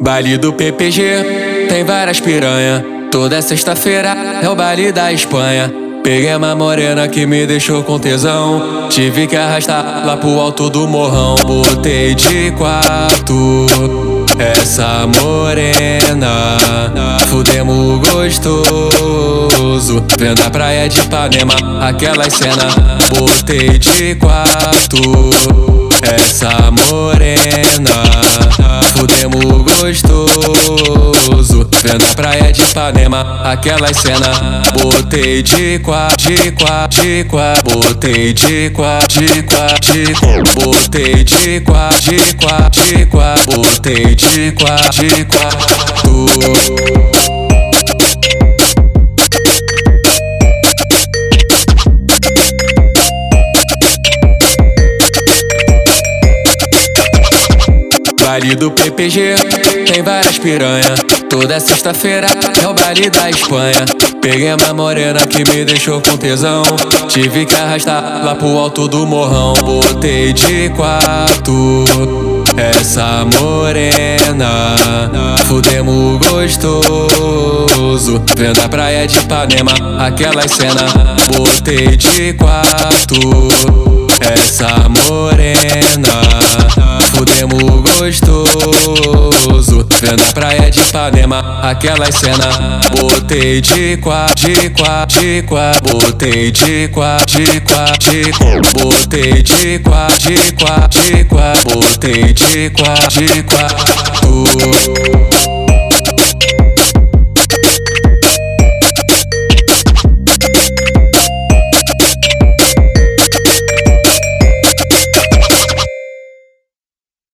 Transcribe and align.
Baile 0.00 0.38
do 0.38 0.52
PPG, 0.52 1.66
tem 1.68 1.84
várias 1.84 2.20
piranha. 2.20 2.84
Toda 3.10 3.42
sexta-feira 3.42 4.16
é 4.40 4.48
o 4.48 4.54
baile 4.54 4.92
da 4.92 5.12
Espanha. 5.12 5.72
Peguei 6.04 6.34
uma 6.36 6.54
morena 6.54 7.08
que 7.08 7.26
me 7.26 7.44
deixou 7.46 7.82
com 7.82 7.98
tesão. 7.98 8.88
Tive 8.88 9.26
que 9.26 9.34
arrastar 9.34 10.06
lá 10.06 10.16
pro 10.16 10.38
alto 10.38 10.70
do 10.70 10.86
morrão. 10.86 11.34
Botei 11.44 12.14
de 12.14 12.52
quatro 12.52 13.66
essa 14.38 15.06
morena. 15.20 16.56
Fudemos 17.26 18.08
gostoso. 18.08 20.04
Vendo 20.16 20.42
a 20.46 20.50
praia 20.50 20.88
de 20.88 21.00
Ipanema, 21.00 21.54
aquelas 21.80 22.32
cena. 22.34 22.68
Botei 23.10 23.78
de 23.78 24.14
quatro 24.14 25.30
essa 26.02 26.70
morena. 26.88 28.02
Fudemos 28.98 29.62
gostoso. 29.78 30.52
Vendo 31.84 32.04
a 32.04 32.14
praia 32.16 32.52
de 32.52 32.60
Ipanema, 32.62 33.42
aquelas 33.44 33.96
cena. 33.96 34.62
Botei 34.72 35.40
de 35.40 35.78
quá, 35.78 36.08
de 36.16 36.50
quá, 36.50 36.88
de 36.88 37.24
quá. 37.24 37.54
Botei 37.62 38.34
de 38.34 38.70
quá, 38.70 38.98
de 39.08 39.42
quá, 39.44 39.68
de 39.80 40.12
quá. 40.14 40.42
Botei 40.56 41.22
de 41.22 41.60
quá, 41.60 41.90
de 42.00 42.18
quá, 42.40 42.68
de 42.70 43.06
quá. 43.06 43.34
Botei 43.46 44.16
de 44.16 44.52
quá, 44.52 44.76
de 44.90 45.24
quá. 45.26 45.48
Tu. 46.02 47.17
Baile 58.28 58.54
do 58.54 58.70
PPG, 58.70 59.36
tem 59.90 60.02
várias 60.02 60.36
piranha. 60.36 60.94
Toda 61.30 61.58
sexta-feira 61.58 62.26
é 62.62 62.68
o 62.68 62.74
baile 62.74 63.08
da 63.08 63.30
Espanha. 63.30 63.86
Peguei 64.20 64.52
uma 64.52 64.74
morena 64.74 65.26
que 65.26 65.38
me 65.50 65.64
deixou 65.64 65.98
com 66.02 66.14
tesão. 66.14 66.62
Tive 67.08 67.46
que 67.46 67.54
arrastar 67.54 68.22
lá 68.22 68.34
pro 68.34 68.58
alto 68.58 68.86
do 68.86 69.06
morrão. 69.06 69.54
Botei 69.54 70.34
de 70.34 70.68
quatro 70.76 71.86
essa 72.54 73.24
morena. 73.40 74.76
Fudemos 75.46 76.18
gostoso. 76.28 78.22
Vendo 78.36 78.60
a 78.60 78.68
praia 78.68 79.06
de 79.06 79.20
Ipanema, 79.20 79.72
aquelas 80.04 80.50
cena. 80.50 81.16
Botei 81.34 81.96
de 81.96 82.34
quatro 82.34 83.48
essa 84.20 84.86
morena. 85.08 86.20
Fudemos 87.14 87.77
gostoso. 87.98 89.86
Vendo 90.00 90.22
a 90.22 90.32
praia 90.32 90.70
de 90.70 90.80
Ipanema, 90.80 91.60
aquelas 91.62 92.14
cena. 92.14 92.80
Botei 92.96 93.60
de 93.60 93.96
quá, 93.96 94.26
de 94.34 94.70
quá, 94.70 95.04
de 95.06 95.42
quá. 95.42 95.72
Botei 95.82 96.52
de 96.52 96.88
quá, 96.88 97.18
de 97.26 97.60
quá, 97.60 97.84
de 97.98 98.30
quá. 98.32 98.60
Botei 98.74 99.42
de 99.42 99.78
quá, 99.80 100.08
de 100.18 100.36
quá, 100.52 100.88
de 100.88 101.24
quá. 101.24 101.52
Botei 101.64 102.32
de 102.32 102.70
quá, 102.70 102.94
de 103.08 103.42
quá. 103.42 103.68
Tu. 104.20 105.47